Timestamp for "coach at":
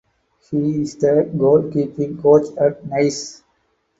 2.23-2.83